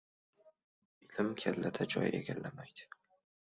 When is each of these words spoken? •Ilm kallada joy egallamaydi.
•Ilm 1.09 1.29
kallada 1.43 1.89
joy 1.95 2.09
egallamaydi. 2.23 2.91